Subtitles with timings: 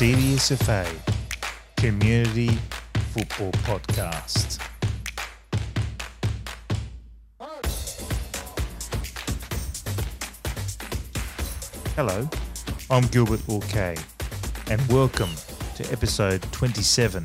[0.00, 0.86] CDSFA
[1.76, 2.48] Community
[3.12, 4.58] Football Podcast.
[11.96, 12.26] Hello,
[12.90, 14.02] I'm Gilbert Orkay,
[14.70, 15.28] and welcome
[15.76, 17.22] to episode 27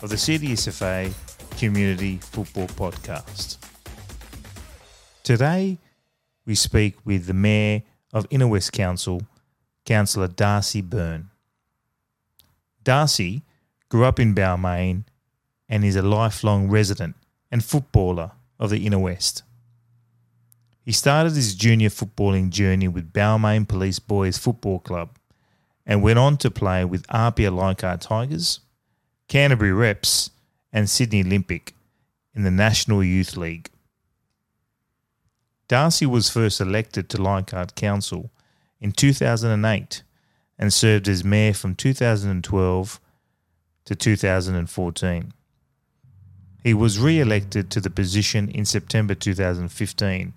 [0.00, 1.12] of the CDSFA
[1.58, 3.58] Community Football Podcast.
[5.22, 5.76] Today,
[6.46, 7.82] we speak with the Mayor
[8.14, 9.20] of Inner West Council,
[9.84, 11.28] Councillor Darcy Byrne.
[12.86, 13.42] Darcy
[13.88, 15.02] grew up in Balmain
[15.68, 17.16] and is a lifelong resident
[17.50, 19.42] and footballer of the Inner West.
[20.84, 25.18] He started his junior footballing journey with Balmain Police Boys Football Club
[25.84, 28.60] and went on to play with Apia Leichhardt Tigers,
[29.26, 30.30] Canterbury Reps,
[30.72, 31.74] and Sydney Olympic
[32.36, 33.68] in the National Youth League.
[35.66, 38.30] Darcy was first elected to Leichhardt Council
[38.80, 40.04] in 2008
[40.58, 43.00] and served as mayor from 2012
[43.84, 45.32] to 2014.
[46.62, 50.34] He was re elected to the position in September 2015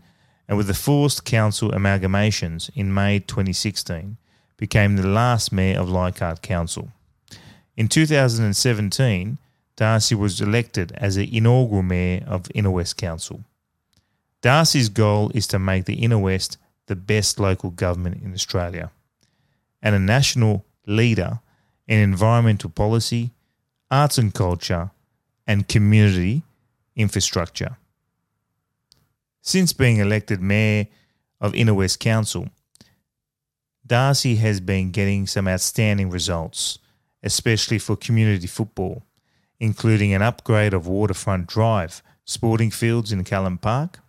[0.47, 4.17] and, with the forced council amalgamations in May 2016,
[4.57, 6.89] became the last mayor of Leichhardt Council.
[7.77, 9.37] In 2017,
[9.75, 13.45] Darcy was elected as the inaugural mayor of Inner West Council.
[14.41, 18.91] Darcy's goal is to make the Inner West the best local government in Australia
[19.81, 21.39] and a national leader
[21.87, 23.31] in environmental policy,
[23.89, 24.91] arts and culture,
[25.47, 26.43] and community
[26.95, 27.77] infrastructure.
[29.41, 30.87] Since being elected Mayor
[31.41, 32.49] of Inner West Council,
[33.85, 36.77] Darcy has been getting some outstanding results,
[37.23, 39.03] especially for community football,
[39.59, 43.99] including an upgrade of Waterfront Drive, sporting fields in Callan Park,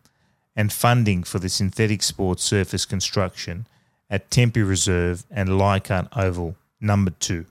[0.54, 3.66] and funding for the synthetic sports surface construction
[4.10, 7.46] at Tempe Reserve and Leichhardt Oval, number two.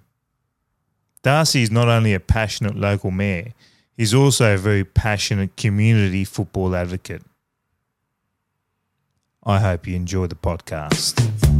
[1.21, 3.53] Darcy is not only a passionate local mayor,
[3.95, 7.23] he's also a very passionate community football advocate.
[9.43, 11.58] I hope you enjoy the podcast.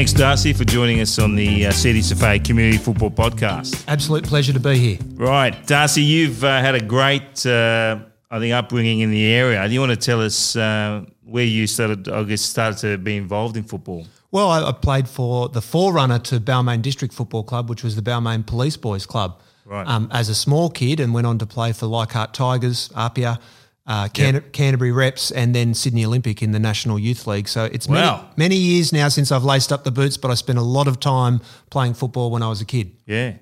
[0.00, 3.84] Thanks, Darcy, for joining us on the uh, CDSFA Community Football Podcast.
[3.86, 4.98] Absolute pleasure to be here.
[5.12, 7.98] Right, Darcy, you've uh, had a great, uh,
[8.30, 9.68] I think, upbringing in the area.
[9.68, 12.08] Do you want to tell us uh, where you started?
[12.08, 14.06] I guess started to be involved in football.
[14.30, 18.00] Well, I, I played for the forerunner to Balmain District Football Club, which was the
[18.00, 19.86] Balmain Police Boys Club, Right.
[19.86, 23.38] um, as a small kid, and went on to play for Leichhardt Tigers, Apia,
[23.90, 27.48] uh, Can- Canterbury Reps, and then Sydney Olympic in the National Youth League.
[27.48, 28.28] So it's many, Wow.
[28.36, 31.00] many years now since I've laced up the boots, but I spent a lot of
[31.00, 31.40] time
[31.70, 32.92] playing football when I was a kid.
[33.06, 33.32] Yeah.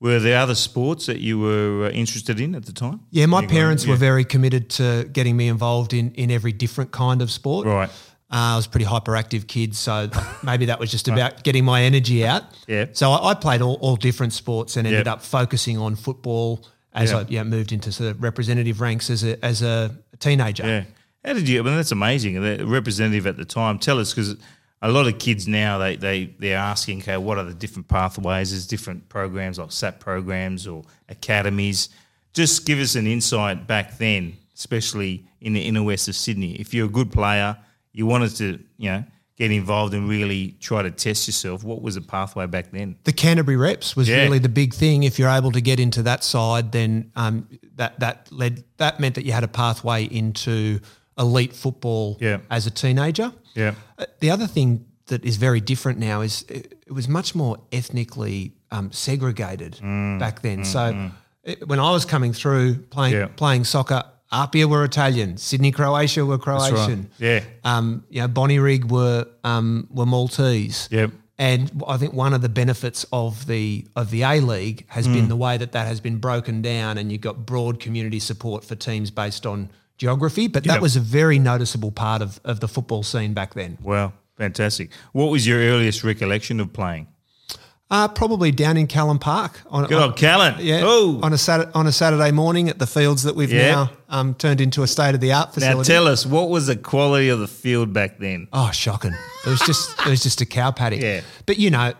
[0.00, 3.00] Were there other sports that you were uh, interested in at the time?
[3.10, 3.90] Yeah, my parents yeah.
[3.92, 7.66] were very committed to getting me involved in in every different kind of sport.
[7.66, 7.88] Right.
[8.30, 10.10] Uh, I was a pretty hyperactive kid, so
[10.42, 12.42] maybe that was just about getting my energy out.
[12.66, 12.86] Yeah.
[12.92, 15.12] So I, I played all, all different sports and ended Yep.
[15.14, 17.18] up focusing on football as Yeah.
[17.18, 20.64] I yeah, moved into sort of representative ranks as a as a teenager.
[20.66, 20.84] Yeah.
[21.24, 21.60] How did you?
[21.60, 22.40] I mean, that's amazing.
[22.40, 23.78] The representative at the time.
[23.78, 24.36] Tell us because
[24.82, 28.50] a lot of kids now they they they're asking, okay, what are the different pathways?
[28.50, 31.88] There's different programs like SAP programs or academies.
[32.34, 36.54] Just give us an insight back then, especially in the inner west of Sydney.
[36.56, 37.56] If you're a good player,
[37.92, 39.04] you wanted to, you know,
[39.36, 41.64] get involved and really try to test yourself.
[41.64, 42.96] What was the pathway back then?
[43.04, 44.22] The Canterbury reps was Yeah.
[44.22, 45.02] really the big thing.
[45.02, 49.16] If you're able to get into that side, then um, that that led that meant
[49.16, 50.78] that you had a pathway into
[51.18, 52.38] elite football Yeah.
[52.50, 53.32] as a teenager.
[53.54, 53.74] Yeah.
[53.98, 57.58] Uh, The other thing that is very different now is it, it was much more
[57.72, 60.64] ethnically um, segregated Mm, back then.
[60.64, 61.10] so
[61.44, 63.26] it, when I was coming through playing Yeah.
[63.36, 64.02] playing soccer,
[64.42, 66.72] Apia were Italian, Sydney Croatia were That's right.
[66.72, 67.10] Croatian.
[67.18, 67.44] Yeah.
[67.64, 70.88] Um, you know, Bonnyrigg were um, were Maltese.
[70.90, 71.10] Yep.
[71.38, 75.14] And I think one of the benefits of the of the A League has Mm.
[75.14, 78.64] been the way that that has been broken down, and you've got broad community support
[78.64, 80.46] for teams based on geography.
[80.48, 80.74] But Yep.
[80.74, 83.78] that was a very noticeable part of, of the football scene back then.
[83.82, 84.12] Wow.
[84.38, 84.90] Fantastic.
[85.12, 87.06] What was your earliest recollection of playing?
[87.90, 90.54] Uh, probably down in Callan Park on, Good on- old Callan.
[90.58, 91.20] yeah, Oh.
[91.22, 93.70] on a Saturday, on a Saturday morning at the fields that we've Yeah.
[93.72, 95.76] now um, turned into a state of the art facility.
[95.76, 98.48] Now tell us, what was the quality of the field back then?
[98.52, 99.12] Oh, shocking!
[99.46, 101.02] It was just it was just a cow paddock.
[101.02, 101.20] Yeah.
[101.46, 101.92] But you know,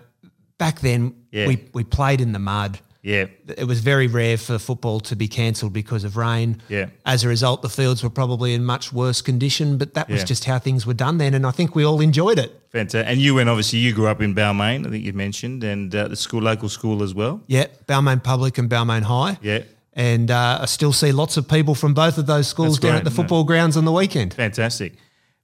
[0.58, 1.46] back then Yeah.
[1.48, 2.78] we we played in the mud.
[3.04, 3.26] Yeah.
[3.58, 6.62] It was very rare for football to be cancelled because of rain.
[6.70, 6.86] Yeah.
[7.04, 10.24] As a result, the fields were probably in much worse condition, but that was Yeah.
[10.24, 12.58] just how things were done then, and I think we all enjoyed it.
[12.72, 13.06] Fantastic.
[13.06, 16.08] And you went, obviously, you grew up in Balmain, I think you mentioned, and uh,
[16.08, 17.42] the school, local school as well.
[17.46, 19.38] Yeah, Balmain Public and Balmain High.
[19.42, 19.64] Yeah.
[19.92, 22.90] And uh, I still see lots of people from both of those schools That's down
[22.92, 24.32] great, at the football grounds on the weekend.
[24.34, 24.94] Fantastic.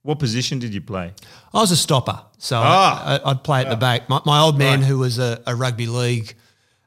[0.03, 1.13] What position did you play?
[1.53, 3.21] I was a stopper, so Ah.
[3.23, 4.09] I, I'd play at the back.
[4.09, 6.35] My, my old man, who was a, a rugby league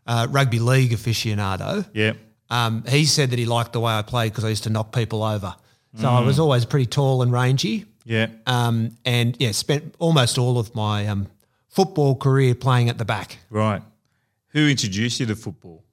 [0.07, 2.13] uh, rugby league aficionado, Yeah.
[2.49, 4.91] um, he said that he liked the way I played because I used to knock
[4.93, 5.55] people over.
[5.99, 8.27] So I was always pretty tall and rangy, Yeah.
[8.47, 11.27] um, and yeah, spent almost all of my um,
[11.69, 13.37] football career playing at the back.
[13.51, 13.83] Right.
[14.49, 15.83] Who introduced you to football?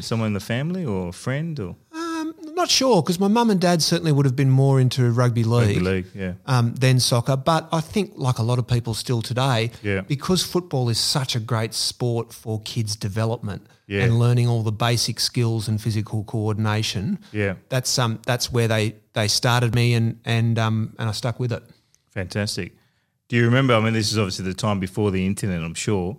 [0.00, 1.76] Someone in the family or a friend or
[2.54, 5.76] not sure because my mum and dad certainly would have been more into rugby league.
[5.76, 6.06] rugby league?
[6.14, 6.32] Yeah.
[6.46, 7.36] um, than soccer.
[7.36, 10.00] But I think, like a lot of people still today, Yeah.
[10.02, 14.02] because football is such a great sport for kids' development Yeah.
[14.04, 17.18] and learning all the basic skills and physical coordination.
[17.32, 17.54] Yeah.
[17.68, 21.52] That's um that's where they they started me and and um and I stuck with
[21.52, 21.62] it.
[22.10, 22.76] Fantastic.
[23.28, 23.74] Do you remember?
[23.74, 26.18] I mean, this is obviously the time before the internet, I'm sure.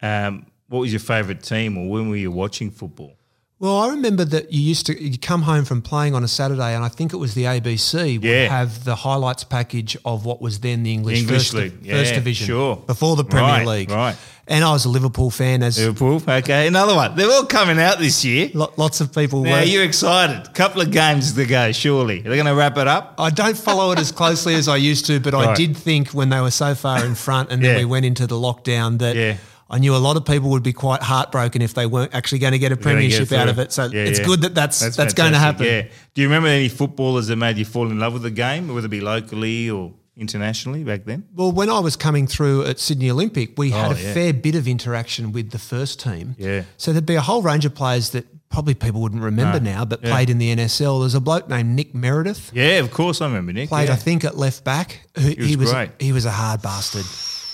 [0.00, 3.12] Um, what was your favourite team or when were you watching football?
[3.58, 6.74] Well, I remember that you used to you come home from playing on a Saturday,
[6.74, 8.48] and I think it was the ABC would Yeah.
[8.50, 11.72] have the highlights package of what was then the English, English first, League.
[11.72, 12.76] first Yeah, division, sure.
[12.86, 14.14] before the Premier Right, League, right.
[14.46, 16.22] And I was a Liverpool fan, as Liverpool.
[16.28, 17.16] Okay, another one.
[17.16, 18.50] They're all coming out this year.
[18.52, 19.62] lo- lots of people Now were.
[19.64, 20.52] you're excited.
[20.52, 22.20] Couple of games to go, surely.
[22.20, 23.14] They're going to wrap it up.
[23.18, 26.28] I don't follow it as closely as I used to, but I did think when
[26.28, 27.78] they were so far in front and then Yeah.
[27.78, 29.36] we went into the lockdown that Yeah.
[29.68, 32.52] I knew a lot of people would be quite heartbroken if they weren't actually going
[32.52, 33.72] to get a Gonna get premiership out of it.
[33.72, 34.24] So Yeah, it's yeah.
[34.26, 35.66] good that that's that's, going to happen.
[35.66, 35.82] Yeah.
[36.14, 38.86] Do you remember any footballers that made you fall in love with the game, whether
[38.86, 41.24] it be locally or internationally back then?
[41.34, 44.12] Well, when I was coming through at Sydney Olympic, we oh, had Oh, a yeah.
[44.14, 46.36] fair bit of interaction with the first team.
[46.38, 46.62] Yeah.
[46.76, 50.00] So there'd be a whole range of players that probably people wouldn't remember now, but
[50.02, 50.12] Yeah.
[50.12, 51.00] played in the NSL.
[51.00, 52.52] There's a bloke named Nick Meredith.
[52.54, 53.68] Yeah, of course I remember Nick.
[53.68, 53.94] Played, yeah.
[53.94, 55.00] I think, at left back.
[55.18, 55.90] Who, was was great.
[55.98, 57.04] he was a hard bastard,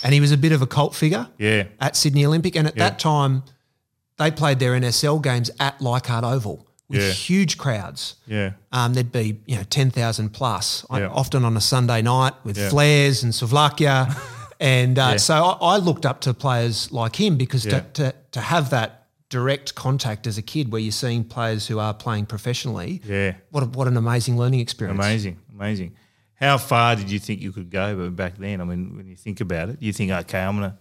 [0.03, 1.29] and he was a bit of a cult figure.
[1.39, 1.65] Yeah.
[1.81, 2.57] at Sydney Olympic.
[2.57, 2.91] And at Yeah.
[2.91, 3.43] that time,
[4.19, 7.11] they played their NSL games at Leichhardt Oval with Yeah.
[7.11, 8.17] huge crowds.
[8.27, 8.53] Yeah.
[8.73, 11.09] Um, there'd be you know ten thousand plus, Yeah.
[11.09, 14.15] often on a Sunday night with flares and souvlakia,
[14.61, 18.41] and uh, so I, I looked up to players like him because to, to to
[18.41, 18.99] have that
[19.31, 23.33] direct contact as a kid, where you're seeing players who are playing professionally, Yeah.
[23.51, 24.99] what a, what an amazing learning experience.
[24.99, 25.39] Amazing.
[25.55, 25.93] Amazing.
[26.43, 28.61] How far did you think you could go back then?
[28.61, 30.77] I mean, when you think about it, you think, okay, I'm going to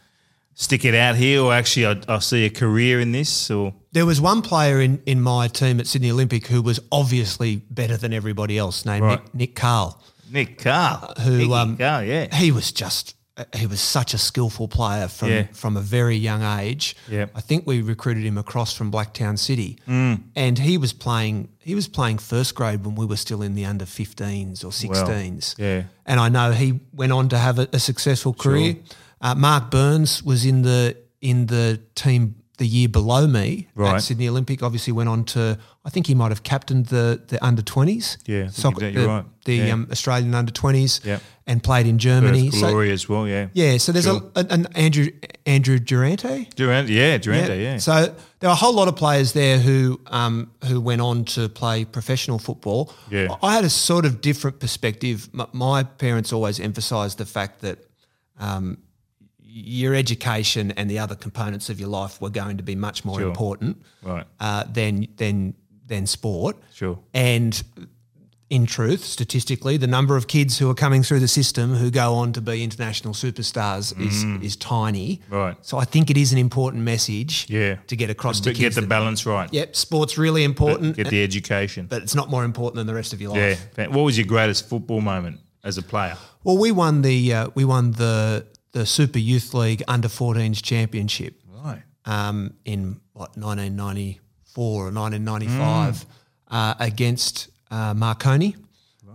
[0.56, 4.08] stick it out here, or actually, I, I see a career in this, or There
[4.08, 8.12] was one player in, in my team at Sydney Olympic who was obviously better than
[8.12, 9.24] everybody else, named Right.
[9.24, 10.02] Nick, Nick Carle.
[10.32, 11.14] Nick Carle.
[11.22, 12.36] who, Nicky um, Carle, yeah.
[12.36, 13.14] he was just
[13.56, 15.48] he was such a skillful player from Yeah.
[15.54, 16.96] from a very young age.
[17.10, 17.26] Yeah.
[17.36, 20.22] I think we recruited him across from Blacktown City, Mm.
[20.36, 23.66] and he was playing he was playing first grade when we were still in the
[23.66, 25.56] under 15s or 16s.
[25.58, 25.84] yeah.
[26.06, 28.76] and I know he went on to have a, a successful career.
[29.22, 33.96] Uh, Mark Burns was in the in the team the year below me Right.
[33.96, 34.62] at Sydney Olympic.
[34.62, 38.18] Obviously, went on to I think he might have captained the the under 20s.
[38.28, 39.26] Yeah, soccer, you did, you're the, right.
[39.46, 39.74] the Yeah.
[39.74, 41.20] um, Australian under 20s Yeah.
[41.48, 42.52] and played in Germany.
[42.52, 43.48] So- Glory as well, yeah.
[43.54, 44.22] yeah, so there's Sure.
[44.36, 45.08] a, an, an Andrew
[45.46, 46.50] Andrew Durante.
[46.56, 47.78] Durant, yeah, Durante, yeah.
[47.80, 47.94] So
[48.40, 51.84] there are a whole lot of players there who um, who went on to play
[51.86, 52.94] professional football.
[53.10, 53.36] Yeah.
[53.42, 55.18] I had a sort of different perspective.
[55.34, 57.78] M- My parents always emphasised the fact that
[58.40, 58.78] um,
[59.54, 63.20] your education and the other components of your life were going to be much more
[63.20, 63.28] Sure.
[63.28, 64.26] important Right.
[64.40, 65.56] uh, than than
[65.88, 66.56] than sport.
[66.74, 66.98] Sure.
[67.14, 67.62] And
[68.50, 72.14] in truth, statistically, the number of kids who are coming through the system who go
[72.16, 75.20] on to be international superstars is is tiny.
[75.30, 75.38] Mm.
[75.38, 75.56] Right.
[75.62, 77.76] So I think it is an important message Yeah.
[77.88, 78.60] to get across to But kids.
[78.60, 79.50] get the that, balance right.
[79.54, 81.88] yep, sport's really important, Get the education.
[81.90, 83.68] but it's not more important than the rest of your life.
[83.78, 83.88] yeah.
[83.88, 86.16] What was your greatest football moment as a player?
[86.44, 91.36] Well, we won the uh, we won the the Super Youth League Under 14s Championship
[91.64, 91.82] Right.
[92.06, 96.06] um, in what 1994 or 1995
[96.50, 98.56] uh, against uh, Marconi.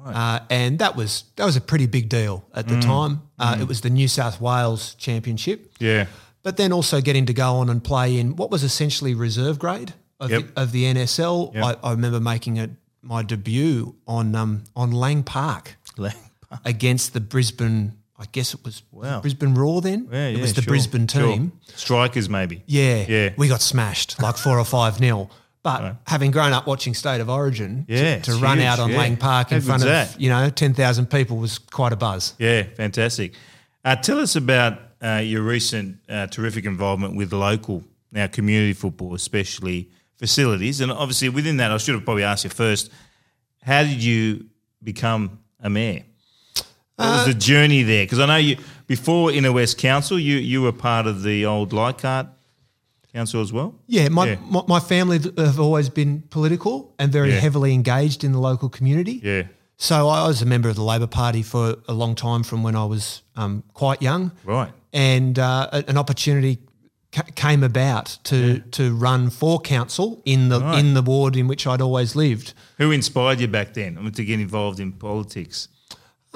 [0.04, 3.22] Uh, and that was that was a pretty big deal at the time.
[3.40, 6.06] Uh, It was the New South Wales Championship, Yeah.
[6.44, 9.94] but then also getting to go on and play in what was essentially reserve grade
[10.20, 10.54] of, Yep.
[10.54, 11.52] the, of the NSL.
[11.54, 11.64] Yep.
[11.82, 12.68] I, I remember making a,
[13.02, 16.14] my debut on um, on Lang Park, Lang
[16.48, 17.94] Park against the Brisbane.
[18.18, 19.20] I guess it was Wow.
[19.20, 20.08] Brisbane Roar then.
[20.10, 21.22] Yeah, it yeah, was the sure, Brisbane sure.
[21.32, 21.52] team.
[21.74, 22.62] Strikers, maybe.
[22.66, 23.30] Yeah, Yeah.
[23.36, 25.30] We got smashed like four or five nil.
[25.62, 28.78] But having grown up watching State of Origin, to- Yeah, to, it's run huge, out
[28.78, 28.98] on yeah.
[28.98, 30.20] Lang Park in How front of that?
[30.20, 32.34] you know ten thousand people was quite a buzz.
[32.38, 33.34] Yeah, fantastic.
[33.84, 37.82] Uh, tell us about uh, your recent uh, terrific involvement with local
[38.12, 42.50] now community football, especially facilities, and obviously within that, I should have probably asked you
[42.50, 42.90] first.
[43.62, 44.46] How did you
[44.82, 46.04] become a mayor?
[46.96, 48.04] What was the journey there?
[48.04, 51.72] Because I know you before Inner West Council, you you were part of the old
[51.72, 52.26] Leichhardt
[53.12, 53.74] Council as well.
[53.86, 54.36] Yeah, my, Yeah.
[54.50, 57.40] My, my family have always been political and very Yeah.
[57.40, 59.20] heavily engaged in the local community.
[59.24, 59.42] Yeah,
[59.78, 62.74] So I was a member of the Labor Party for a long time from when
[62.76, 64.32] I was um, quite young.
[64.44, 64.72] right.
[64.92, 66.58] and uh, an opportunity
[67.12, 70.78] ca- came about to to run for council in the Right.
[70.78, 72.54] in the ward in which I'd always lived.
[72.78, 75.68] Who inspired you back then I mean, to get involved in politics?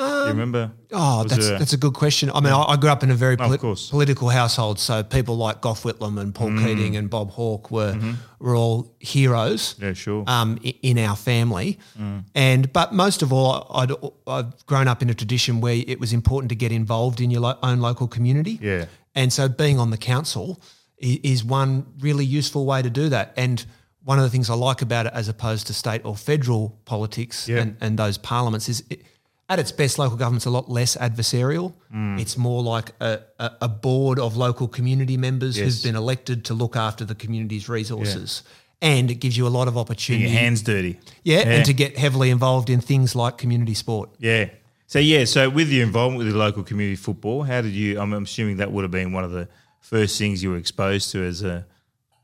[0.00, 0.72] Do you remember?
[0.92, 2.30] Oh, that's a- that's a good question.
[2.34, 3.90] I mean, I, I grew up in a very Of polit- course.
[3.90, 6.64] political household, so people like Gough Whitlam and Paul Mm.
[6.64, 8.12] Keating and Bob Hawke were Mm-hmm.
[8.40, 9.74] were all heroes.
[9.80, 10.24] yeah, sure.
[10.26, 11.78] um, in our family.
[11.98, 12.24] Mm.
[12.34, 13.92] And but most of all, I'd,
[14.26, 17.42] I've grown up in a tradition where it was important to get involved in your
[17.42, 18.58] lo- own local community.
[18.62, 18.86] Yeah.
[19.14, 20.60] And so being on the council
[21.02, 23.32] i- is one really useful way to do that.
[23.36, 23.64] And
[24.02, 27.48] one of the things I like about it, as opposed to state or federal politics
[27.48, 29.02] and, and those parliaments, is it,
[29.50, 31.74] at its best, local government's a lot less adversarial.
[31.94, 32.20] Mm.
[32.20, 35.66] It's more like a, a, a board of local community members Yes.
[35.66, 38.42] who've been elected to look after the community's resources.
[38.80, 40.30] And it gives you a lot of opportunity.
[40.30, 40.98] your hands dirty.
[41.22, 44.08] Yeah, and to get heavily involved in things like community sport.
[44.18, 44.48] Yeah.
[44.86, 48.00] So yeah, so with your involvement with the local community football, how did you?
[48.00, 49.48] I'm assuming that would have been one of the
[49.80, 51.66] first things you were exposed to as a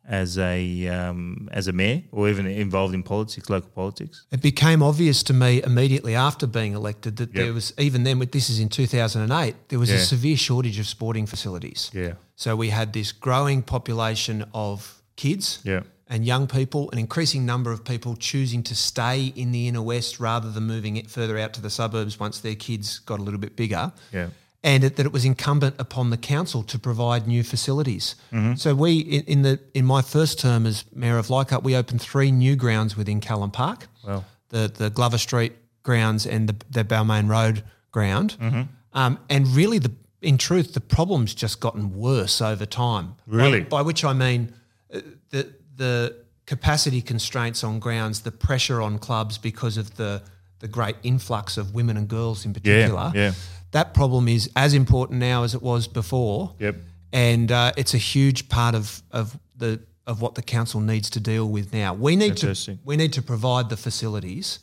[0.08, 4.24] as a um, as a mayor, or even involved in politics, local politics.
[4.30, 7.44] It became obvious to me immediately after being elected that Yep.
[7.44, 9.96] there was, even then, with this is in 2008, there was Yeah.
[9.96, 11.90] a severe shortage of sporting facilities.
[11.92, 12.14] Yeah.
[12.36, 15.80] So we had this growing population of kids Yeah.
[16.08, 20.20] and young people, an increasing number of people choosing to stay in the inner west
[20.20, 23.40] rather than moving it further out to the suburbs once their kids got a little
[23.40, 23.92] bit bigger.
[24.12, 24.28] Yeah.
[24.66, 28.16] And it, that it was incumbent upon the council to provide new facilities.
[28.32, 28.54] Mm-hmm.
[28.56, 32.00] So we, in, in the in my first term as mayor of Leichhardt, we opened
[32.02, 34.24] three new grounds within Callan Park, Wow.
[34.48, 38.62] the the Glover Street grounds and the the Balmain Road ground, Mm-hmm.
[38.92, 43.14] um, and really the in truth the problem's just gotten worse over time.
[43.28, 43.60] Really?
[43.60, 44.52] by, by which I mean
[44.92, 45.46] uh, the
[45.76, 50.22] the capacity constraints on grounds, the pressure on clubs because of the
[50.58, 53.32] the great influx of women and girls in particular yeah.
[53.76, 56.54] That problem is as important now as it was before.
[56.58, 56.76] Yep.
[57.12, 61.20] And uh, it's a huge part of, of the of what the council needs to
[61.20, 61.92] deal with now.
[61.92, 64.60] We need to we need to provide the facilities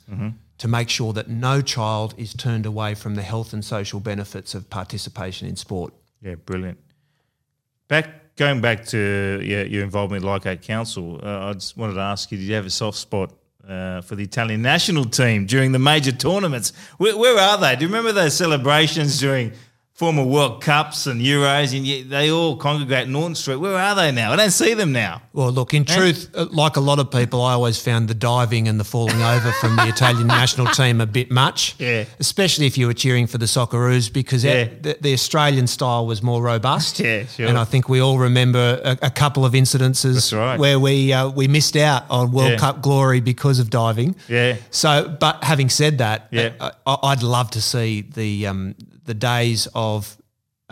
[0.58, 4.56] to make sure that no child is turned away from the health and social benefits
[4.56, 5.94] of participation in sport.
[6.22, 6.80] Yeah, brilliant.
[7.88, 12.02] Back going back to yeah, your involvement with Leichhardt Council, uh, I just wanted to
[12.14, 13.32] ask you: Did you have a soft spot
[13.68, 16.74] uh, for the Italian national team during the major tournaments?
[16.98, 17.76] Where, where are they?
[17.76, 19.54] Do you remember those celebrations during
[19.94, 21.76] former World Cups and Euros?
[21.78, 23.58] And they all congregate in Norton Street.
[23.58, 24.32] Where are they now?
[24.34, 25.22] I don't see them now.
[25.34, 28.68] Well, look, in truth, uh, like a lot of people, I always found the diving
[28.68, 31.76] and the falling over from the Italian national team a bit much.
[31.80, 32.06] Yeah.
[32.20, 34.66] Especially if you were cheering for the Socceroos because Yeah.
[34.82, 37.00] the, the Australian style was more robust.
[37.00, 37.48] Yeah, sure.
[37.48, 40.60] And I think we all remember a, a couple of incidences right.
[40.60, 42.58] where we uh, we missed out on World Yeah.
[42.58, 44.16] Cup glory because of diving.
[44.28, 44.58] Yeah.
[44.72, 46.54] So, but having said that, Yeah.
[46.60, 50.18] uh, I, I'd love to see the um, the days of of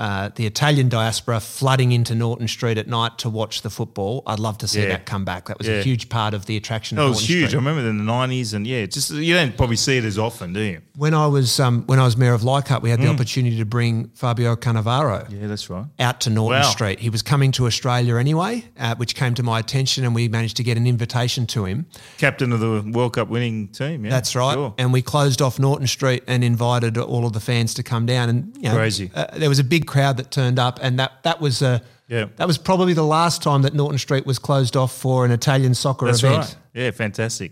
[0.01, 4.23] uh, the Italian diaspora flooding into Norton Street at night to watch the football.
[4.25, 4.87] I'd love to see Yeah.
[4.89, 5.45] that come back.
[5.47, 5.75] That was Yeah.
[5.75, 6.95] a huge part of the attraction.
[6.97, 7.53] That of was Norton huge.
[7.53, 10.53] I remember in the nineties, and yeah, just you don't probably see it as often,
[10.53, 10.79] do you?
[10.97, 13.13] When I was um, when I was mayor of Leichhardt, we had the Mm.
[13.13, 15.27] opportunity to bring Fabio Cannavaro.
[15.29, 15.85] Yeah, that's right.
[15.99, 16.69] out to Norton Wow.
[16.69, 16.99] Street.
[16.99, 20.57] He was coming to Australia anyway, uh, which came to my attention, and we managed
[20.57, 21.85] to get an invitation to him.
[22.17, 24.05] Captain of the World Cup winning team.
[24.05, 24.53] Yeah, That's right.
[24.55, 24.73] Sure.
[24.79, 28.29] And we closed off Norton Street and invited all of the fans to come down.
[28.29, 29.11] And you know, Crazy.
[29.13, 32.25] Uh, there was a big crowd that turned up, and that that was uh, Yeah.
[32.37, 35.73] that was probably the last time that Norton Street was closed off for an Italian
[35.75, 36.37] soccer That's event.
[36.43, 36.55] right.
[36.73, 37.51] Yeah, fantastic.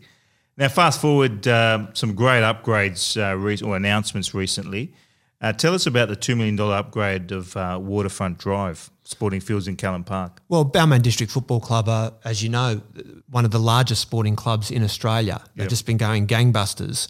[0.58, 4.93] Now, fast forward um, some great upgrades uh, re- or announcements recently.
[5.41, 9.77] Uh, tell us about the $2 million upgrade of uh, Waterfront Drive, Sporting Fields in
[9.77, 10.41] Callan Park.
[10.50, 12.81] Well, Balmain District Football Club are, as you know,
[13.29, 15.39] one of the largest sporting clubs in Australia.
[15.55, 15.69] They've Yep.
[15.69, 17.08] just been going gangbusters,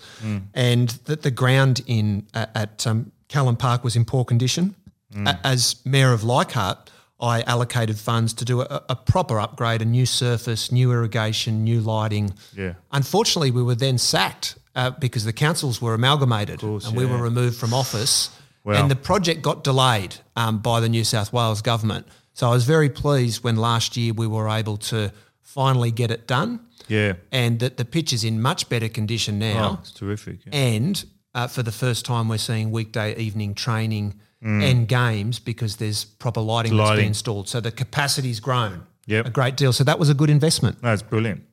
[0.54, 4.76] and that the ground in at, at um, Callan Park was in poor condition.
[5.16, 6.90] A- As mayor of Leichhardt,
[7.20, 11.82] I allocated funds to do a, a proper upgrade, a new surface, new irrigation, new
[11.82, 12.34] lighting.
[12.56, 12.74] Yeah.
[12.92, 17.18] Unfortunately, we were then sacked uh, because the councils were amalgamated course, and we were
[17.22, 18.30] removed from office.
[18.64, 18.74] Wow.
[18.74, 22.08] And the project got delayed um, by the New South Wales government.
[22.34, 25.12] So I was very pleased when last year we were able to
[25.42, 27.14] finally get it done Yeah.
[27.32, 29.78] and that the pitch is in much better condition Oh, now.
[29.82, 30.46] it's terrific.
[30.46, 30.56] Yeah.
[30.56, 36.06] And uh, for the first time, we're seeing weekday evening training and games because there's
[36.06, 36.90] proper lighting, that's Mm.
[36.90, 37.02] Lighting.
[37.04, 37.50] been installed.
[37.50, 38.84] So the capacity's grown.
[39.08, 39.26] Yep.
[39.26, 39.74] a great deal.
[39.74, 40.82] So that was a good investment.
[40.84, 41.44] That's brilliant.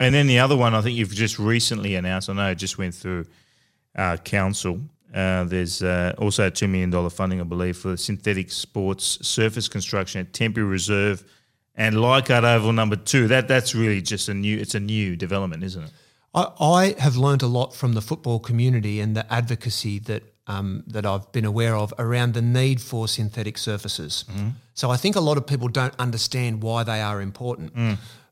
[0.00, 2.28] And then the other one, I think you've just recently announced.
[2.28, 3.26] I know it just went through
[3.96, 4.80] uh, council.
[5.14, 9.68] Uh, there's uh, also a two million dollar funding, I believe, for synthetic sports surface
[9.68, 11.22] construction at Tempe Reserve
[11.76, 13.28] and Leichhardt Oval number two.
[13.28, 14.58] That that's really just a new.
[14.58, 15.90] It's a new development, isn't it?
[16.34, 20.84] I, I have learned a lot from the football community and the advocacy that um,
[20.86, 24.24] that I've been aware of around the need for synthetic surfaces.
[24.74, 27.72] So I think a lot of people don't understand why they are important.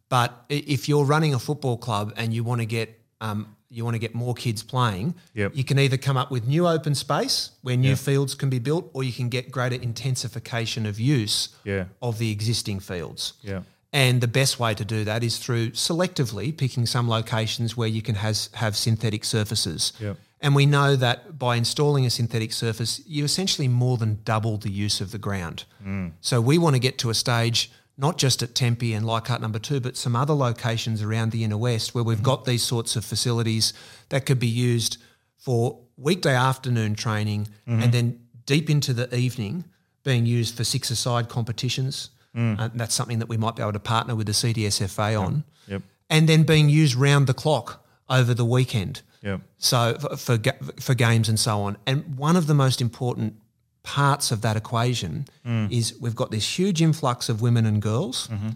[0.08, 3.94] But if you're running a football club and you want to get um, you want
[3.94, 5.52] to get more kids playing, Yep.
[5.54, 8.90] you can either come up with new open space where new fields can be built,
[8.92, 11.84] or you can get greater intensification of use Yeah.
[12.02, 13.32] of the existing fields.
[13.40, 13.62] Yeah.
[13.92, 18.02] And the best way to do that is through selectively picking some locations where you
[18.02, 19.92] can has, have synthetic surfaces.
[20.00, 20.16] Yep.
[20.42, 24.70] And we know that by installing a synthetic surface, you essentially more than double the
[24.70, 25.64] use of the ground.
[25.82, 26.12] Mm.
[26.20, 29.60] So we want to get to a stage, not just at Tempe and Leichhardt number
[29.60, 32.24] two, but some other locations around the inner west where we've mm-hmm.
[32.24, 33.72] got these sorts of facilities
[34.08, 34.98] that could be used
[35.38, 37.80] for weekday afternoon training mm-hmm.
[37.80, 39.64] and then deep into the evening
[40.02, 42.10] being used for six-a-side competitions.
[42.36, 42.58] Mm.
[42.58, 45.44] Uh, that's something that we might be able to partner with the CDSFA on.
[45.68, 45.82] Yep.
[46.10, 49.02] And then being used round the clock over the weekend.
[49.22, 49.40] Yep.
[49.58, 50.38] So for, for
[50.80, 51.76] for games and so on.
[51.86, 53.34] And one of the most important
[53.82, 55.70] parts of that equation mm.
[55.70, 58.50] is we've got this huge influx of women and girls mm-hmm.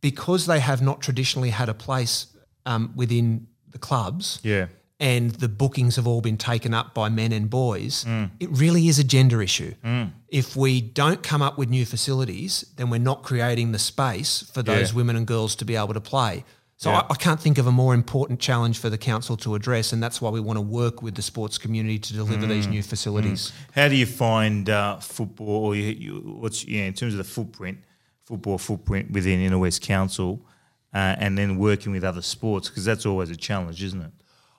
[0.00, 2.26] because they have not traditionally had a place
[2.66, 4.66] um, within the clubs Yeah.
[4.98, 8.30] and the bookings have all been taken up by men and boys, mm.
[8.40, 9.74] it really is a gender issue.
[9.84, 10.12] Mm.
[10.28, 14.62] If we don't come up with new facilities, then we're not creating the space for
[14.62, 14.96] those Yeah.
[14.96, 16.44] women and girls to be able to play.
[16.84, 16.98] So Yeah.
[17.08, 20.02] I, I can't think of a more important challenge for the council to address, and
[20.02, 23.52] that's why we want to work with the sports community to deliver these new facilities.
[23.74, 26.12] How do you find uh, football, or you, you,
[26.42, 27.78] what's yeah, in terms of the footprint,
[28.26, 30.44] football footprint within Inner West Council,
[30.92, 34.12] uh, and then working with other sports because that's always a challenge, isn't it?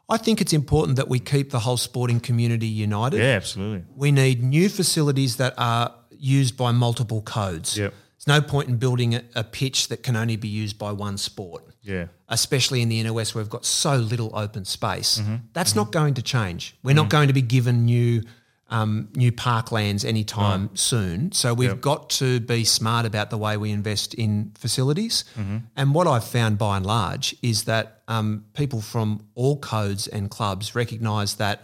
[0.09, 3.19] I think it's important that we keep the whole sporting community united.
[3.19, 3.83] Yeah, absolutely.
[3.95, 7.77] We need new facilities that are used by multiple codes.
[7.77, 7.93] Yep.
[8.17, 11.17] There's no point in building a, a pitch that can only be used by one
[11.17, 15.19] sport, Yeah, especially in the inner west where we've got so little open space.
[15.19, 15.35] Mm-hmm.
[15.53, 16.75] That's not going to change.
[16.83, 18.23] We're not going to be given new
[18.69, 21.31] um, new parklands anytime soon.
[21.31, 21.81] So we've Yep.
[21.81, 25.23] got to be smart about the way we invest in facilities.
[25.37, 25.57] Mm-hmm.
[25.75, 30.31] And what I've found by and large is that um, people from all codes and
[30.31, 31.61] clubs recognise that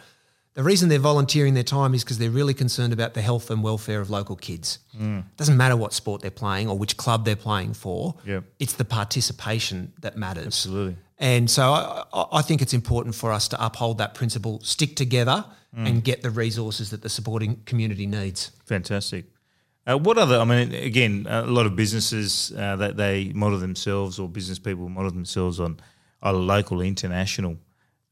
[0.54, 3.64] the reason they're volunteering their time is because they're really concerned about the health and
[3.64, 4.80] welfare of local kids.
[5.00, 5.20] Mm.
[5.20, 8.16] It doesn't matter what sport they're playing or which club they're playing for.
[8.26, 8.44] Yep.
[8.60, 10.48] It's the participation that matters.
[10.48, 10.98] absolutely.
[11.20, 14.96] And so I, I- I think it's important for us to uphold that principle, stick
[14.96, 15.88] together, Mm.
[15.88, 18.52] and get the resources that the supporting community needs.
[18.66, 19.24] Fantastic.
[19.88, 20.38] Uh, what other?
[20.38, 24.90] I mean, again, a lot of businesses uh, that they model themselves, or business people
[24.90, 25.80] model themselves on
[26.22, 27.56] are local, international,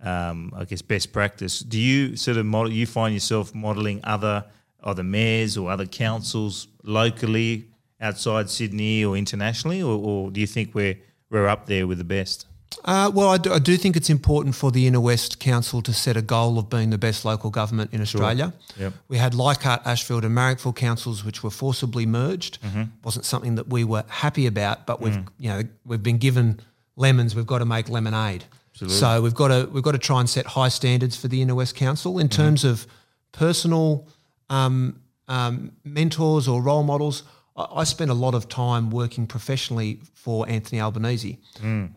[0.03, 1.59] um, I guess, best practice.
[1.59, 2.71] Do you sort of model?
[2.71, 4.45] You find yourself modeling other
[4.83, 7.65] either mayors or other councils locally
[8.01, 10.97] outside Sydney or internationally, or, or do you think we're
[11.29, 12.45] we're up there with the best?
[12.85, 15.91] Uh, well, I do, I do think it's important for the Inner West Council to
[15.91, 18.53] set a goal of being the best local government in Australia.
[18.77, 18.93] Yep.
[19.07, 22.62] We had Leichhardt, Ashfield, and Marrickville councils, which were forcibly merged.
[22.62, 22.83] Mm-hmm.
[23.03, 25.03] wasn't something that we were happy about, but Mm.
[25.03, 26.59] we've you know we've been given
[26.95, 27.35] lemons.
[27.35, 28.45] We've got to make lemonade.
[28.87, 31.55] So we've got to we've got to try and set high standards for the Inner
[31.55, 32.41] West Council in Mm-hmm.
[32.41, 32.87] terms of
[33.31, 34.07] personal
[34.49, 37.23] um, um, mentors or role models.
[37.55, 41.37] I, I spent a lot of time working professionally for Anthony Albanese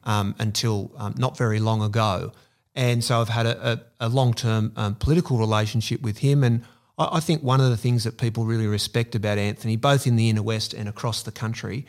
[0.04, 2.32] um, until um, not very long ago.
[2.74, 6.42] And so I've had a, a, a long term um, political relationship with him.
[6.44, 6.64] And
[6.98, 10.16] I, I think one of the things that people really respect about Anthony, both in
[10.16, 11.86] the inner west and across the country,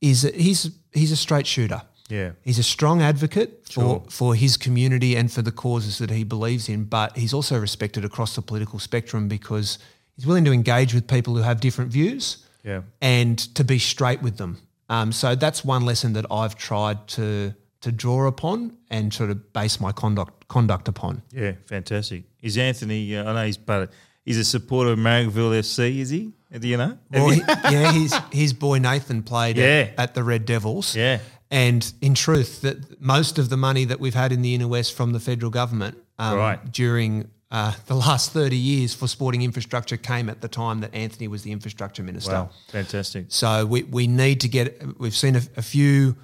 [0.00, 1.82] is that he's, he's a straight shooter.
[2.08, 2.32] Yeah.
[2.42, 4.02] He's a strong advocate for, Sure.
[4.10, 8.04] for his community and for the causes that he believes in, but he's also respected
[8.04, 9.78] across the political spectrum because
[10.16, 12.82] he's willing to engage with people who have different views Yeah.
[13.00, 14.58] and to be straight with them.
[14.90, 19.52] Um, so that's one lesson that I've tried to to draw upon and sort of
[19.52, 21.20] base my conduct conduct upon.
[21.32, 22.24] Yeah, fantastic.
[22.40, 23.14] Is Anthony?
[23.14, 23.90] Uh, I know he's part.
[24.24, 25.98] He's a supporter of Marrickville FC.
[26.00, 26.32] Is he?
[26.58, 26.96] Do you know?
[27.10, 27.40] Well, he,
[27.70, 29.88] yeah, his his boy Nathan played Yeah.
[29.96, 30.94] at, at the Red Devils.
[30.96, 31.18] Yeah.
[31.50, 34.94] And in truth, that most of the money that we've had in the inner west
[34.94, 36.72] from the federal government um, Right.
[36.72, 41.28] during uh, the last thirty years for sporting infrastructure came at the time that Anthony
[41.28, 42.32] was the infrastructure minister.
[42.32, 43.26] Wow, fantastic.
[43.28, 44.98] So we, we need to get.
[44.98, 46.16] We've seen a, a few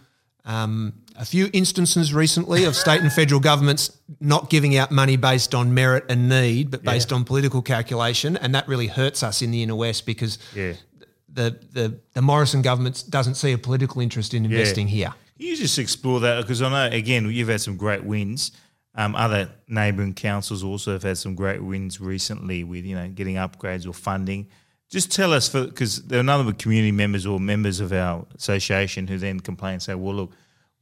[0.45, 5.55] um, a few instances recently of state and federal governments not giving out money based
[5.55, 9.51] on merit and need, but based on political calculation, and that really hurts us in
[9.53, 10.73] the inner west because Yeah.
[11.33, 15.15] The, the the Morrison government doesn't see a political interest in investing here.
[15.37, 16.43] Can you just explore that?
[16.43, 18.53] Because I know, again, you've had some great wins.
[18.95, 23.37] Um, other neighbouring councils also have had some great wins recently with, you know, getting
[23.37, 24.49] upgrades or funding.
[24.91, 28.27] Just tell us, because there are a number of community members or members of our
[28.35, 30.33] association who then complain and say, well, look,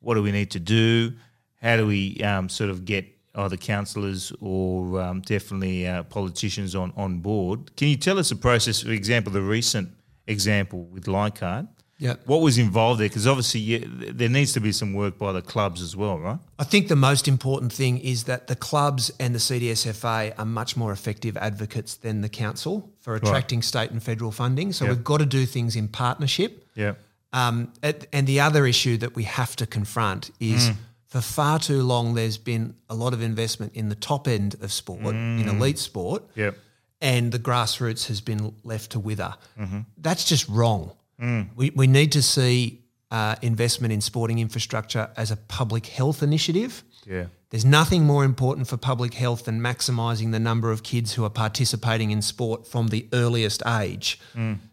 [0.01, 1.13] what do we need to do?
[1.61, 6.93] How do we um, sort of get either councillors or um, definitely uh, politicians on,
[6.97, 7.77] on board?
[7.77, 9.91] Can you tell us the process, for example, the recent
[10.29, 11.67] example with Leichhardt?
[12.01, 12.15] Yeah.
[12.27, 13.09] What was involved there?
[13.09, 13.79] Because obviously yeah,
[14.21, 16.39] there needs to be some work by the clubs as well, right?
[16.57, 20.77] I think the most important thing is that the clubs and the CDSFA are much
[20.77, 24.73] more effective advocates than the council for attracting state and federal funding.
[24.73, 24.95] So Yep.
[24.95, 26.69] we've got to do things in partnership.
[26.77, 26.93] Yeah.
[27.33, 27.73] Um,
[28.13, 30.77] and the other issue that we have to confront is Mm.
[31.09, 34.73] for far too long there's been a lot of investment in the top end of
[34.73, 35.49] sport, in Mm.
[35.57, 36.57] elite sport, Yep.
[37.01, 39.35] And the grassroots has been left to wither.
[39.59, 39.81] Mm-hmm.
[39.99, 40.93] That's just wrong.
[41.21, 41.49] Mm.
[41.55, 46.83] We, we need to see uh, investment in sporting infrastructure as a public health initiative.
[47.07, 47.27] Yeah.
[47.51, 51.31] There's nothing more important for public health than maximising the number of kids who are
[51.31, 54.21] participating in sport from the earliest age.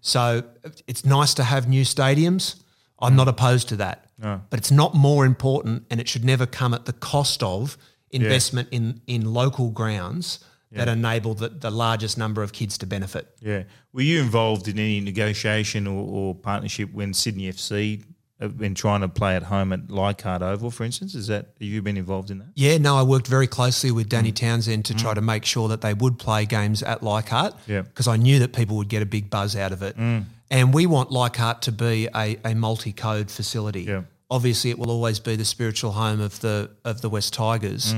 [0.01, 0.43] So
[0.85, 2.55] it's nice to have new stadiums.
[2.99, 4.09] I'm not opposed to that.
[4.49, 7.77] But it's not more important and it should never come at the cost of
[8.11, 10.39] investment in, in local grounds
[10.75, 13.27] that enable the, the largest number of kids to benefit.
[13.41, 13.63] Yeah.
[13.93, 18.03] Were you involved in any negotiation or, or partnership when Sydney FC
[18.41, 21.15] have been trying to play at home at Leichhardt Oval, for instance?
[21.15, 22.47] Is that have you been involved in that?
[22.55, 24.35] Yeah, no, I worked very closely with Danny Mm.
[24.35, 27.81] Townsend to try to make sure that they would play games at Leichhardt Yeah.
[27.81, 29.97] because I knew that people would get a big buzz out of it.
[29.97, 30.25] Mm.
[30.51, 33.83] And we want Leichhardt to be a, a multi-code facility.
[33.83, 34.01] Yeah.
[34.29, 37.93] Obviously, it will always be the spiritual home of the of the Wests Tigers.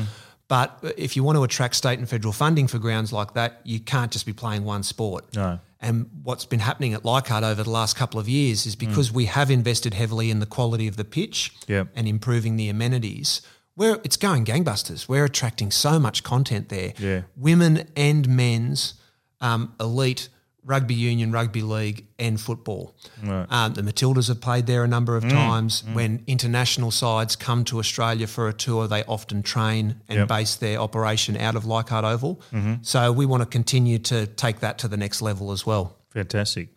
[0.49, 0.79] Mm.
[0.81, 3.79] But if you want to attract state and federal funding for grounds like that, you
[3.79, 5.35] can't just be playing one sport.
[5.35, 5.59] No.
[5.79, 9.25] And what's been happening at Leichhardt over the last couple of years is because we
[9.25, 11.69] have invested heavily in the quality of the pitch Mm.
[11.69, 11.87] Yep.
[11.95, 13.41] and improving the amenities.
[13.75, 15.07] Where it's going gangbusters.
[15.07, 16.93] We're attracting so much content there.
[16.97, 17.21] Yeah.
[17.35, 18.95] Women and men's
[19.39, 20.29] um, elite
[20.67, 22.93] rugby union, rugby league, and football.
[23.25, 25.23] Um, the Matildas have played there a number Mm.
[25.23, 25.83] of times.
[25.93, 30.27] When international sides come to Australia for a tour, they often train and Yep.
[30.27, 32.41] base their operation out of Leichhardt Oval.
[32.53, 32.73] Mm-hmm.
[32.83, 35.95] So we want to continue to take that to the next level as well.
[36.13, 36.69] Fantastic.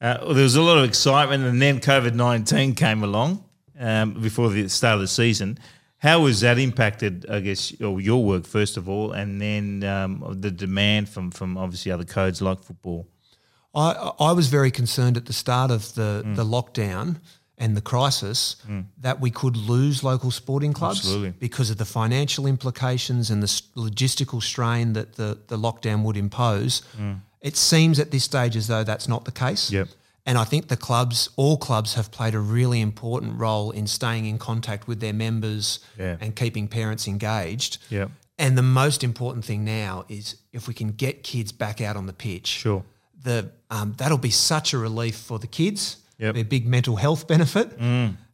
[0.00, 3.44] Uh, well, there was a lot of excitement, and then COVID 19 came along
[3.78, 5.58] um, before the start of the season.
[5.98, 10.24] How was that impacted, I guess, or your work, first of all, and then um,
[10.40, 13.06] the demand from, from obviously other codes like football?
[13.74, 16.36] I, I was very concerned at the start of the, Mm.
[16.36, 17.16] the lockdown
[17.58, 18.56] and the crisis
[18.98, 21.30] that we could lose local sporting clubs Absolutely.
[21.38, 26.82] because of the financial implications and the logistical strain that the, the lockdown would impose.
[27.42, 29.68] It seems at this stage as though that's not the case.
[29.68, 29.72] Mm.
[29.72, 29.88] Yep.
[30.26, 34.26] And I think the clubs, all clubs, have played a really important role in staying
[34.26, 36.16] in contact with their members Yeah.
[36.20, 37.78] and keeping parents engaged.
[37.90, 38.10] Yep.
[38.38, 42.06] And the most important thing now is if we can get kids back out on
[42.06, 42.84] the pitch Sure.
[43.22, 45.98] The um, that'll be such a relief for the kids.
[46.18, 46.34] Yep.
[46.34, 46.40] Mm.
[46.40, 47.78] A big mental health benefit.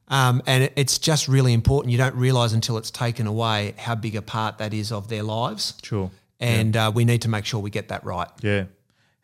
[0.09, 1.91] Um, and it's just really important.
[1.93, 5.23] You don't realise until it's taken away how big a part that is of their
[5.25, 5.75] lives.
[5.83, 6.11] Sure.
[6.39, 8.29] And uh, we need to make sure we get that right.
[8.41, 8.65] Yeah.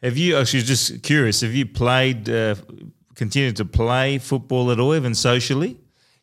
[0.02, 2.56] Have you, actually, just curious, have you played, uh,
[3.14, 5.78] continued to play football at all, even socially?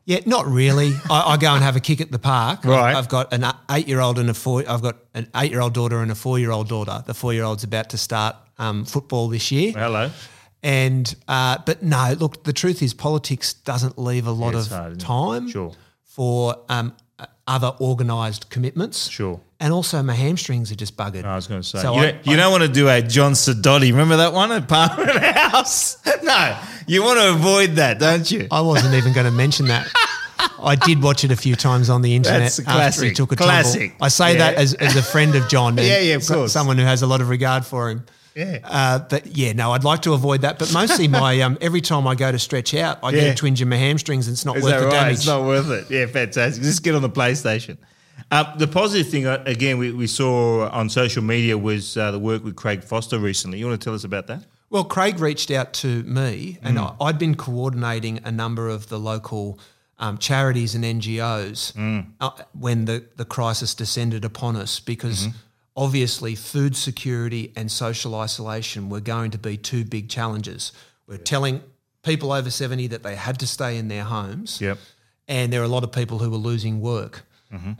[0.05, 0.91] Yeah, not really.
[1.09, 2.59] I, I go and have a kick at the park.
[2.59, 2.95] I've- Right.
[2.95, 4.63] I've got an eight-year-old and a four.
[4.67, 7.01] I've got an eight-year-old daughter and a four-year-old daughter.
[7.05, 9.71] The four-year-old's about to start um, football this year.
[9.73, 10.11] Hello.
[10.61, 14.67] And uh, but no, look, the truth is politics doesn't leave a lot Yeah, of
[14.67, 15.71] hard, time Sure.
[16.03, 19.07] for um, uh, other organised commitments.
[19.09, 19.39] Sure.
[19.61, 21.23] And also, my hamstrings are just buggered.
[21.25, 23.01] I was going to say, So you, I- don't, you don't want to do a
[23.01, 23.91] John Sidoti.
[23.91, 25.97] Remember that one at Parliament House?
[26.23, 28.47] no, you want to avoid that, don't you?
[28.51, 29.87] I wasn't even going to mention that.
[30.61, 32.71] I did watch it a few times on the internet That's a after
[33.05, 33.15] he classic.
[33.15, 33.89] took a Classic.
[33.91, 34.05] tumble.
[34.05, 35.77] I say that as, as a friend of John.
[35.79, 36.51] Yeah, yeah, of course.
[36.51, 38.05] Someone who has a lot of regard for him.
[38.35, 38.59] Yeah.
[38.63, 40.59] Uh, but yeah, no, I'd like to avoid that.
[40.59, 43.19] But mostly, my um, every time I go to stretch out, I Yeah.
[43.21, 44.91] get a twinge in my hamstrings, and it's not Is worth the right?
[44.91, 45.13] damage.
[45.15, 45.89] It's not worth it.
[45.91, 46.63] Yeah, fantastic.
[46.63, 47.77] Just get on the PlayStation.
[48.31, 52.19] Uh, the positive thing, uh, again, we, we saw on social media was uh, the
[52.19, 53.57] work with Craig Foster recently.
[53.59, 54.43] You want to tell us about that?
[54.69, 56.95] Well, Craig reached out to me, and Mm.
[57.01, 59.57] I, I'd been coordinating a number of the local
[59.97, 62.05] um, charities and NGOs Mm.
[62.21, 65.37] uh, when the, the crisis descended upon us because Mm-hmm.
[65.83, 70.71] Obviously food security and social isolation were going to be two big challenges.
[71.07, 71.61] We're telling
[72.03, 74.77] people over 70 that they had to stay in their homes Yep.
[75.27, 77.23] and there are a lot of people who were losing work.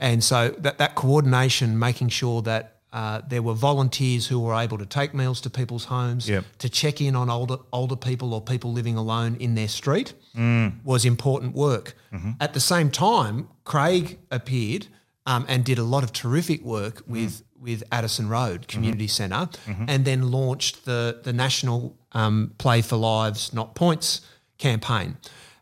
[0.00, 4.78] And so that, that coordination, making sure that uh, there were volunteers who were able
[4.78, 6.44] to take meals to people's homes, Yep.
[6.58, 10.72] to check in on older older people or people living alone in their street Mm.
[10.84, 11.94] was important work.
[12.12, 12.30] Mm-hmm.
[12.40, 14.88] At the same time, Craig appeared
[15.24, 16.64] um, and did a lot of terrific Mm.
[16.76, 19.32] work with with Addison Road Community Mm-hmm.
[19.34, 19.48] center
[19.88, 24.20] and then launched the the national um, Play for Lives, Not Points
[24.58, 25.16] campaign.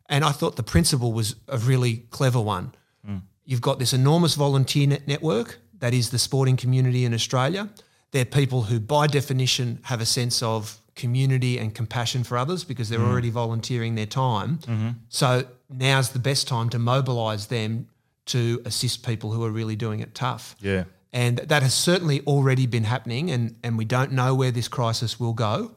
[0.08, 2.72] And I thought the principle was a really clever one.
[3.06, 3.22] Mm.
[3.44, 7.68] You've got this enormous volunteer net network that is the sporting community in Australia.
[8.12, 12.86] They're people who, by definition, have a sense of community and compassion for others because
[12.88, 12.90] Mm.
[12.90, 14.58] they're already volunteering their time.
[14.58, 14.88] Mm-hmm.
[15.10, 17.86] So now's the best time to mobilise them
[18.26, 20.56] to assist people who are really doing it tough.
[20.60, 20.84] Yeah.
[21.12, 25.18] And that has certainly already been happening, and, and we don't know where this crisis
[25.18, 25.72] will go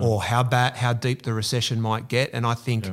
[0.00, 2.30] or how bad, how deep the recession might get.
[2.32, 2.86] And I think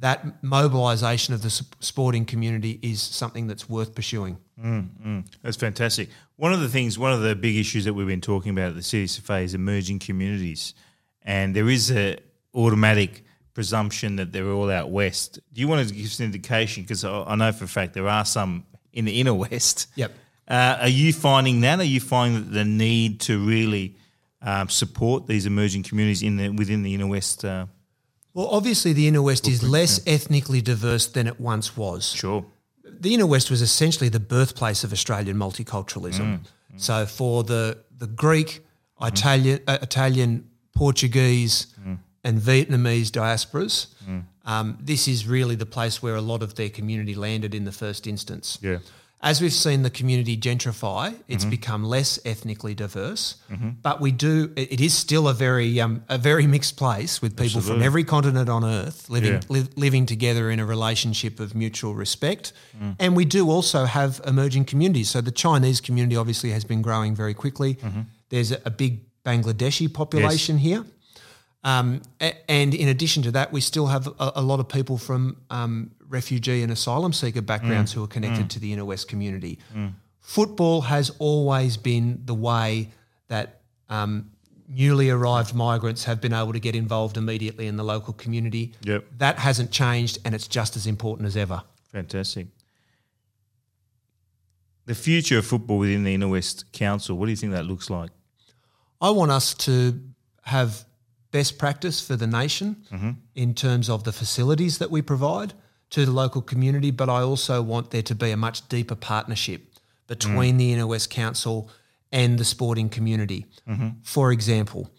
[0.00, 4.38] that mobilisation of the sporting community is something that's worth pursuing.
[4.62, 5.26] Mm, mm.
[5.42, 6.08] That's fantastic.
[6.36, 8.74] One of the things, one of the big issues that we've been talking about at
[8.74, 10.74] the CSFA is emerging communities,
[11.22, 12.18] and there is a
[12.54, 15.40] automatic presumption that they're all out west.
[15.52, 16.84] Do you want to give us an indication?
[16.84, 19.88] Because I know for a fact there are some in the inner west.
[19.96, 20.12] Yep.
[20.48, 21.78] Uh, are you finding that?
[21.78, 23.96] Are you finding that the need to really
[24.40, 27.44] um, support these emerging communities in the, within the inner west?
[27.44, 27.66] Uh,
[28.34, 32.12] Well, obviously, the inner west is less ethnically diverse than it once was.
[32.12, 32.44] sure.
[33.00, 36.40] the inner west was essentially the birthplace of Australian multiculturalism.
[36.76, 38.60] So for the the Greek,
[39.02, 41.66] Italian, uh, Italian, Portuguese,
[42.24, 43.86] and Vietnamese diasporas,
[44.44, 47.72] um, this is really the place where a lot of their community landed in the
[47.72, 48.58] first instance.
[48.62, 48.78] Yeah.
[49.20, 53.34] As we've seen the community gentrify, it's become less ethnically diverse,
[53.82, 54.52] but we do.
[54.54, 58.48] It, is still a very um, a very mixed place with people from every continent
[58.48, 59.40] on earth living Yeah.
[59.48, 62.52] li- living together in a relationship of mutual respect.
[63.00, 65.10] And we do also have emerging communities.
[65.10, 67.76] So the Chinese community obviously has been growing very quickly.
[68.28, 70.84] There's a, a big Bangladeshi population here.
[71.64, 72.02] Um,
[72.48, 75.90] and in addition to that, we still have a, a lot of people from um,
[76.08, 77.96] refugee and asylum seeker backgrounds mm.
[77.96, 78.50] who are connected mm.
[78.50, 79.58] to the inner west community.
[79.74, 79.92] Mm.
[80.20, 82.90] Football has always been the way
[83.28, 84.30] that um,
[84.68, 88.74] newly arrived migrants have been able to get involved immediately in the local community.
[88.82, 89.04] Yep.
[89.18, 91.62] That hasn't changed, and it's just as important as ever.
[91.92, 92.48] Fantastic.
[94.84, 97.90] The future of football within the Inner West Council, what do you think that looks
[97.90, 98.10] like?
[99.00, 100.00] I want us to
[100.42, 100.84] have
[101.30, 103.10] best practice for the nation mm-hmm.
[103.34, 105.52] in terms of the facilities that we provide
[105.90, 109.62] to the local community, but I also want there to be a much deeper partnership
[110.06, 110.58] between mm.
[110.58, 111.70] the Inner West Council
[112.12, 113.46] and the sporting community.
[113.68, 113.88] Mm-hmm.
[114.02, 114.90] For example,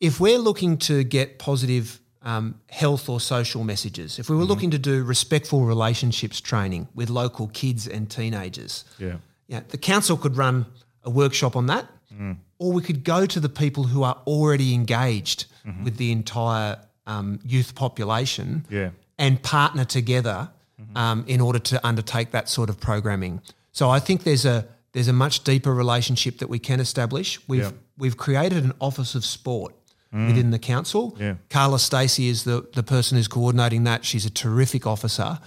[0.00, 4.50] if we're looking to get positive um, health or social messages, if we were mm-hmm.
[4.50, 9.16] looking to do respectful relationships training with local kids and teenagers, Yeah.
[9.48, 10.66] yeah, the council could run
[11.04, 12.36] a workshop on that, mm.
[12.58, 15.84] or we could go to the people who are already engaged mm-hmm.
[15.84, 18.90] with the entire um, youth population Yeah.
[19.22, 20.38] And partner together
[20.96, 23.40] um, in order to undertake that sort of programming.
[23.72, 27.28] So I think there's a there's a much deeper relationship that we can establish.
[27.48, 27.70] We've Yeah.
[28.02, 29.72] we've created an office of sport
[30.28, 31.16] within the council.
[31.18, 31.34] Yeah.
[31.48, 34.04] Carla Stacey is the, the person who's coordinating that.
[34.04, 35.38] She's a terrific officer.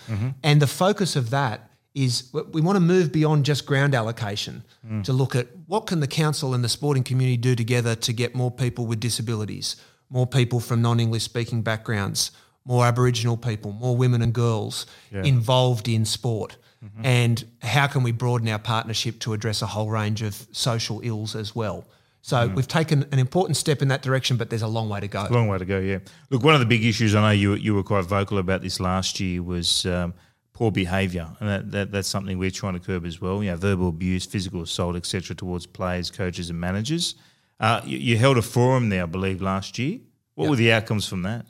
[0.41, 2.23] And the focus of that is
[2.55, 4.63] we want to move beyond just ground allocation
[5.03, 8.33] to look at what can the council and the sporting community do together to get
[8.35, 9.75] more people with disabilities,
[10.09, 12.31] more people from non-English speaking backgrounds,
[12.65, 16.57] more Aboriginal people, more women and girls involved in sport.
[17.03, 21.35] And how can we broaden our partnership to address a whole range of social ills
[21.35, 21.85] as well?
[22.21, 25.07] So we've taken an important step in that direction, but there's a long way to
[25.07, 25.27] go.
[25.29, 25.99] Long way to go, yeah.
[26.31, 28.79] Look, one of the big issues, I know you, you were quite vocal about this
[28.79, 30.15] last year, was um,
[30.51, 31.29] poor behaviour.
[31.39, 33.43] And that, that, that's something we're trying to curb as well.
[33.43, 37.13] You know, verbal abuse, physical assault, etc., towards players, coaches, and managers.
[37.59, 39.99] Uh, you, you held a forum there, I believe, last year.
[40.33, 41.45] What were the outcomes from that?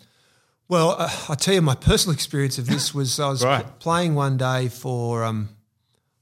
[0.68, 3.64] Well, uh, I tell you, my personal experience of this was I was Right.
[3.64, 5.50] pl- playing one day for um,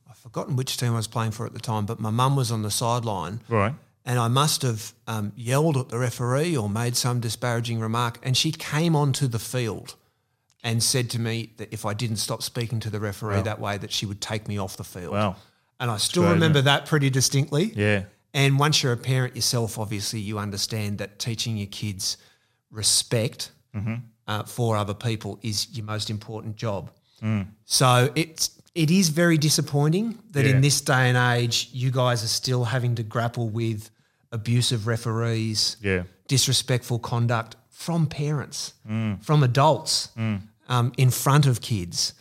[0.10, 2.52] I've forgotten which team I was playing for at the time, but my mum was
[2.52, 3.74] on the sideline, Right.
[4.06, 8.36] and I must have um, yelled at the referee or made some disparaging remark, and
[8.36, 9.96] she came onto the field
[10.62, 13.78] and said to me that if I didn't stop speaking to the referee that way,
[13.78, 15.14] that she would take me off the field.
[15.14, 15.36] Wow.
[15.80, 17.74] And I still remember that pretty distinctly.
[17.76, 18.04] Yeah.
[18.34, 22.16] And once you're a parent yourself, obviously you understand that teaching your kids
[22.72, 23.52] respect
[24.28, 26.92] uh, for other people is your most important job.
[27.66, 30.56] So it's it is very disappointing that Yeah.
[30.56, 33.90] in this day and age, you guys are still having to grapple with
[34.32, 36.04] abusive referees, Yeah.
[36.28, 38.74] disrespectful conduct from parents,
[39.22, 40.10] from adults,
[40.68, 42.14] um, in front of kids,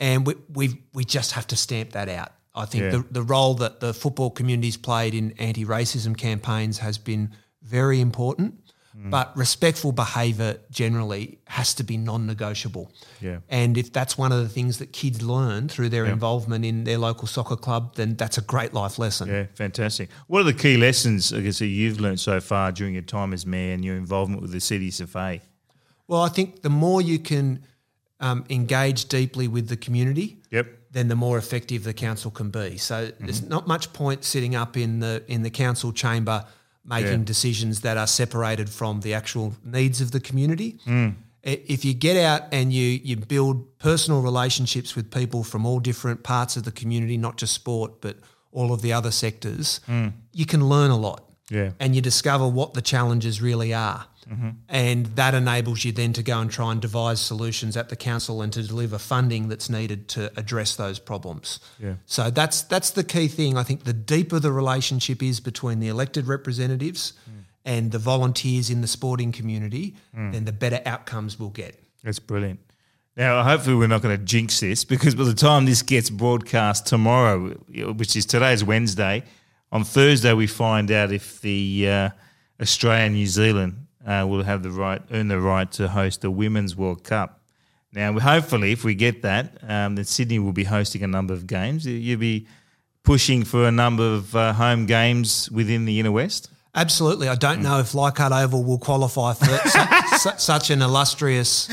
[0.00, 2.32] and we we we just have to stamp that out.
[2.54, 2.90] I think Yeah.
[2.90, 7.30] the, the role that the football community's played in anti racism campaigns has been
[7.62, 8.59] very important.
[8.96, 9.10] Mm.
[9.10, 12.90] But respectful behaviour generally has to be non negotiable.
[13.20, 13.38] Yeah.
[13.48, 16.98] And if that's one of the things that kids learn through their involvement in their
[16.98, 19.28] local soccer club, then that's a great life lesson.
[19.28, 20.08] Yeah, fantastic.
[20.26, 23.32] What are the key lessons, I guess, that you've learned so far during your time
[23.32, 25.40] as mayor and your involvement with the CDSFA?
[26.08, 27.64] Well, I think the more you can
[28.18, 30.66] um, engage deeply with the community, Yep.
[30.90, 32.76] then the more effective the council can be.
[32.76, 36.44] So there's not much point sitting up in the in the council chamber
[36.84, 37.24] making Yeah.
[37.24, 40.78] decisions that are separated from the actual needs of the community.
[40.86, 41.14] Mm.
[41.46, 45.80] I- If you get out and you you build personal relationships with people from all
[45.80, 48.16] different parts of the community, not just sport, but
[48.52, 50.12] all of the other sectors, mm.
[50.32, 51.72] you can learn a lot Yeah.
[51.78, 54.06] and you discover what the challenges really are.
[54.30, 54.50] Mm-hmm.
[54.68, 58.42] And that enables you then to go and try and devise solutions at the council
[58.42, 61.58] and to deliver funding that's needed to address those problems.
[61.80, 61.94] Yeah.
[62.06, 63.56] So that's that's the key thing.
[63.56, 67.42] I think the deeper the relationship is between the elected representatives mm.
[67.64, 70.32] and the volunteers in the sporting community, mm.
[70.32, 71.82] then the better outcomes we'll get.
[72.04, 72.60] That's brilliant.
[73.16, 76.86] Now, hopefully, we're not going to jinx this because by the time this gets broadcast
[76.86, 77.50] tomorrow,
[77.94, 79.24] which is today's Wednesday,
[79.72, 82.10] on Thursday we find out if the uh,
[82.60, 86.30] Australia and New Zealand uh, will have the right, earn the right to host the
[86.30, 87.40] Women's World Cup.
[87.92, 91.46] Now, hopefully, if we get that, um, then Sydney will be hosting a number of
[91.46, 91.86] games.
[91.86, 92.46] You'll be
[93.02, 96.50] pushing for a number of uh, home games within the Inner West.
[96.74, 97.28] Absolutely.
[97.28, 101.68] I don't know if Leichhardt Oval will qualify for su- su- such an illustrious,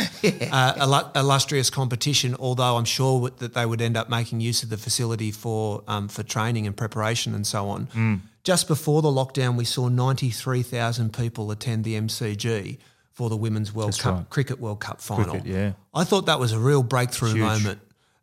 [0.51, 2.35] uh, illustrious competition.
[2.39, 6.07] Although I'm sure that they would end up making use of the facility for um,
[6.07, 8.21] for training and preparation and so on.
[8.43, 12.77] Just before the lockdown, we saw 93,000 people attend the MCG
[13.11, 14.29] for the Women's World Cup right.
[14.29, 15.31] Cricket World Cup final.
[15.31, 15.71] Cricket, yeah.
[15.93, 17.39] I thought that was a real breakthrough Huge.
[17.39, 17.79] moment.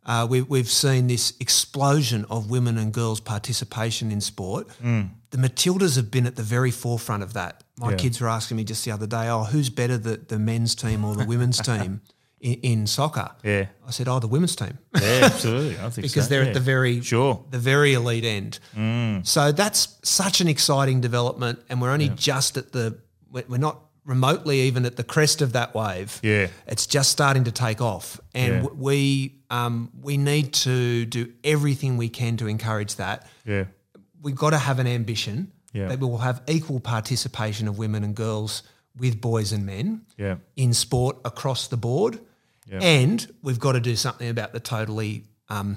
[0.07, 4.69] Uh, we, we've seen this explosion of women and girls' participation in sport.
[4.81, 7.65] The Matildas have been at the very forefront of that.
[7.79, 7.97] My Yeah.
[7.97, 11.05] kids were asking me just the other day, "Oh, who's better, the, the men's team
[11.05, 12.03] or the women's team
[12.41, 13.67] in, in soccer?" Yeah.
[13.87, 15.77] I said, "Oh, the women's team." Yeah, absolutely.
[15.81, 16.29] I think because so.
[16.31, 16.49] they're Yeah.
[16.49, 17.45] at the very Sure.
[17.51, 18.61] the very elite end.
[19.27, 22.99] So that's such an exciting development, and we're only just at the
[23.33, 26.21] we're not remotely even at the crest of that wave.
[26.23, 26.49] Yeah.
[26.67, 28.61] it's just starting to take off, and Yeah.
[28.63, 33.27] w we um, we need to do everything we can to encourage that.
[33.47, 33.65] Yeah.
[34.21, 35.89] We've got to have an ambition Yeah.
[35.89, 38.63] that we will have equal participation of women and girls
[38.97, 40.37] with boys and men Yeah.
[40.57, 42.19] in sport across the board.
[42.71, 42.81] Yeah.
[42.81, 45.77] And we've got to do something about the totally um,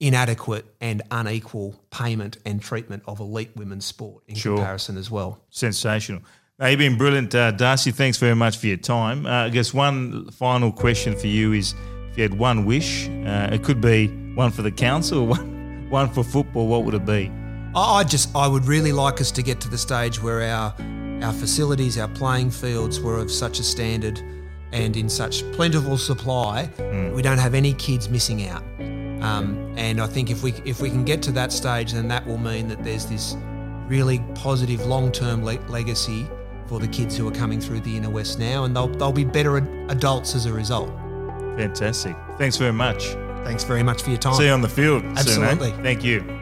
[0.00, 4.56] inadequate and unequal payment and treatment of elite women's sport in Sure.
[4.56, 5.40] comparison as well.
[5.50, 6.22] Sensational.
[6.60, 7.92] Now, you've been brilliant, uh, Darcy.
[7.92, 9.26] Thanks very much for your time.
[9.26, 11.72] Uh, I guess one final question for you is
[12.10, 15.88] if you had one wish, uh, it could be one for the council or one,
[15.88, 17.30] one for football, what would it be?
[17.76, 20.74] I just I would really like us to get to the stage where our
[21.22, 24.20] our facilities, our playing fields were of such a standard
[24.72, 26.68] and in such plentiful supply,
[27.14, 28.64] we don't have any kids missing out.
[29.22, 32.26] Um, and I think if we if we can get to that stage, then that
[32.26, 33.36] will mean that there's this
[33.86, 36.26] really positive long term le- legacy
[36.68, 39.24] for the kids who are coming through the inner west now, and they'll they'll be
[39.24, 40.90] better ad- adults as a result.
[41.56, 42.14] Fantastic.
[42.36, 43.04] Thanks very much.
[43.44, 44.34] Thanks very much for your time.
[44.34, 45.42] See you on the field soon.
[45.42, 45.46] eh?
[45.48, 45.70] Absolutely.
[45.82, 46.37] Thank you.